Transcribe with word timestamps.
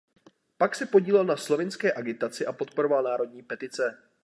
Pak 0.57 0.75
se 0.75 0.85
podílel 0.85 1.25
na 1.25 1.37
slovinské 1.37 1.93
agitaci 1.93 2.45
a 2.45 2.51
podporoval 2.53 3.03
národní 3.03 3.43
petice. 3.43 3.97